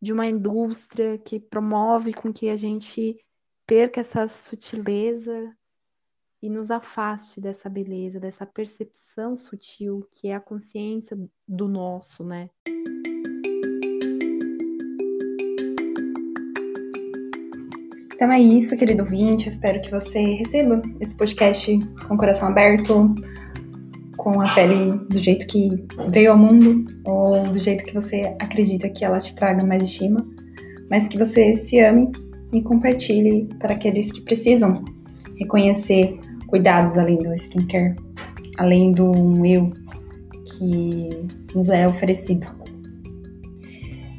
de 0.00 0.12
uma 0.12 0.26
indústria 0.26 1.18
que 1.18 1.38
promove 1.38 2.14
com 2.14 2.32
que 2.32 2.48
a 2.48 2.56
gente 2.56 3.22
perca 3.66 4.00
essa 4.00 4.26
sutileza 4.26 5.54
e 6.42 6.48
nos 6.48 6.70
afaste 6.70 7.40
dessa 7.40 7.68
beleza, 7.68 8.18
dessa 8.18 8.46
percepção 8.46 9.36
sutil 9.36 10.08
que 10.12 10.28
é 10.28 10.34
a 10.34 10.40
consciência 10.40 11.18
do 11.46 11.68
nosso, 11.68 12.24
né? 12.24 12.48
Então 18.20 18.30
é 18.30 18.38
isso, 18.38 18.76
querido 18.76 19.02
ouvinte. 19.02 19.48
espero 19.48 19.80
que 19.80 19.90
você 19.90 20.34
receba 20.34 20.82
esse 21.00 21.16
podcast 21.16 21.78
com 22.06 22.14
o 22.14 22.18
coração 22.18 22.48
aberto, 22.48 23.14
com 24.14 24.42
a 24.42 24.54
pele 24.54 24.92
do 25.08 25.18
jeito 25.18 25.46
que 25.46 25.70
veio 26.10 26.32
ao 26.32 26.36
mundo, 26.36 26.84
ou 27.06 27.44
do 27.44 27.58
jeito 27.58 27.82
que 27.82 27.94
você 27.94 28.36
acredita 28.38 28.90
que 28.90 29.06
ela 29.06 29.18
te 29.20 29.34
traga 29.34 29.64
mais 29.64 29.84
estima, 29.84 30.18
mas 30.90 31.08
que 31.08 31.16
você 31.16 31.54
se 31.54 31.80
ame 31.80 32.12
e 32.52 32.60
compartilhe 32.60 33.48
para 33.58 33.72
aqueles 33.72 34.12
que 34.12 34.20
precisam 34.20 34.84
reconhecer 35.38 36.20
cuidados 36.46 36.98
além 36.98 37.16
do 37.16 37.32
skincare, 37.32 37.96
além 38.58 38.92
do 38.92 39.46
eu 39.46 39.72
que 40.44 41.08
nos 41.54 41.70
é 41.70 41.88
oferecido. 41.88 42.46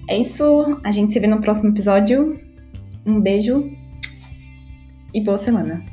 É 0.09 0.17
isso, 0.17 0.75
a 0.83 0.89
gente 0.89 1.13
se 1.13 1.19
vê 1.19 1.27
no 1.27 1.39
próximo 1.39 1.69
episódio. 1.69 2.33
Um 3.05 3.21
beijo 3.21 3.79
e 5.13 5.21
boa 5.21 5.37
semana. 5.37 5.83